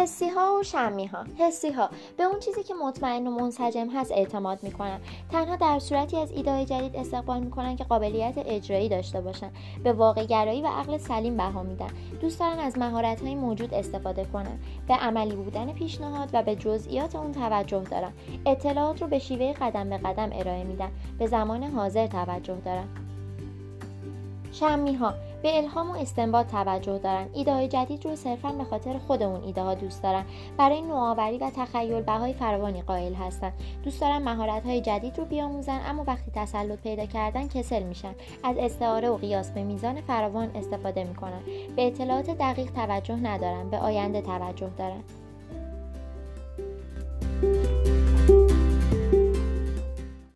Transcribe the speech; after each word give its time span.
حسی 0.00 0.28
ها 0.28 0.54
و 0.60 0.62
شمی 0.62 1.06
ها 1.06 1.24
حسی 1.38 1.70
ها 1.70 1.90
به 2.16 2.24
اون 2.24 2.40
چیزی 2.40 2.62
که 2.62 2.74
مطمئن 2.74 3.26
و 3.26 3.30
منسجم 3.30 3.88
هست 3.90 4.12
اعتماد 4.12 4.62
می‌کنن. 4.62 5.00
تنها 5.32 5.56
در 5.56 5.78
صورتی 5.78 6.16
از 6.16 6.30
ایده 6.30 6.64
جدید 6.64 6.96
استقبال 6.96 7.40
می‌کنن 7.40 7.76
که 7.76 7.84
قابلیت 7.84 8.34
اجرایی 8.36 8.88
داشته 8.88 9.20
باشن. 9.20 9.50
به 9.84 9.92
واقع 9.92 10.24
گرایی 10.24 10.62
و 10.62 10.66
عقل 10.66 10.98
سلیم 10.98 11.36
بها 11.36 11.62
میدن. 11.62 11.90
دوست 12.20 12.40
دارن 12.40 12.58
از 12.58 12.78
مهارت 12.78 13.22
های 13.22 13.34
موجود 13.34 13.74
استفاده 13.74 14.24
کنن. 14.24 14.58
به 14.88 14.94
عملی 14.94 15.34
بودن 15.34 15.72
پیشنهاد 15.72 16.30
و 16.32 16.42
به 16.42 16.56
جزئیات 16.56 17.16
اون 17.16 17.32
توجه 17.32 17.82
دارن. 17.82 18.12
اطلاعات 18.46 19.02
رو 19.02 19.08
به 19.08 19.18
شیوه 19.18 19.52
قدم 19.52 19.90
به 19.90 19.98
قدم 19.98 20.30
ارائه 20.32 20.64
میدن. 20.64 20.90
به 21.18 21.26
زمان 21.26 21.62
حاضر 21.62 22.06
توجه 22.06 22.56
دارن. 22.64 22.88
شمی 24.52 24.94
ها 24.94 25.14
به 25.42 25.56
الهام 25.56 25.90
و 25.90 25.92
استنباط 25.92 26.46
توجه 26.46 26.98
دارن. 26.98 27.28
ایده 27.32 27.52
های 27.52 27.68
جدید 27.68 28.04
رو 28.04 28.16
صرفا 28.16 28.52
به 28.52 28.64
خاطر 28.64 28.98
خود 28.98 29.22
اون 29.22 29.42
ایده 29.44 29.62
ها 29.62 29.74
دوست 29.74 30.02
دارن. 30.02 30.24
برای 30.56 30.82
نوآوری 30.82 31.38
و 31.38 31.50
تخیل 31.56 32.00
بهای 32.00 32.32
فراوانی 32.32 32.82
قائل 32.82 33.14
هستن. 33.14 33.52
دوست 33.84 34.00
دارن 34.00 34.18
مهارت 34.18 34.66
های 34.66 34.80
جدید 34.80 35.18
رو 35.18 35.24
بیاموزن 35.24 35.80
اما 35.86 36.04
وقتی 36.06 36.30
تسلط 36.34 36.78
پیدا 36.78 37.06
کردن 37.06 37.48
کسل 37.48 37.82
میشن. 37.82 38.14
از 38.44 38.56
استعاره 38.58 39.08
و 39.08 39.16
قیاس 39.16 39.50
به 39.50 39.62
میزان 39.62 40.00
فراوان 40.00 40.50
استفاده 40.54 41.04
می‌کنن. 41.04 41.40
به 41.76 41.86
اطلاعات 41.86 42.30
دقیق 42.30 42.70
توجه 42.70 43.16
ندارن 43.16 43.70
به 43.70 43.78
آینده 43.78 44.20
توجه 44.22 44.70
دارن. 44.78 45.02